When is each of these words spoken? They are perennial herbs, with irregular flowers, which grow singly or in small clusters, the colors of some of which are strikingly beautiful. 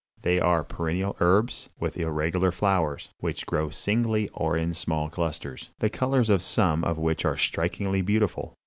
They 0.23 0.39
are 0.39 0.63
perennial 0.63 1.15
herbs, 1.19 1.69
with 1.79 1.95
irregular 1.95 2.51
flowers, 2.51 3.11
which 3.19 3.45
grow 3.45 3.69
singly 3.69 4.29
or 4.33 4.57
in 4.57 4.73
small 4.73 5.09
clusters, 5.11 5.69
the 5.77 5.91
colors 5.91 6.27
of 6.27 6.41
some 6.41 6.83
of 6.83 6.97
which 6.97 7.23
are 7.23 7.37
strikingly 7.37 8.01
beautiful. 8.01 8.57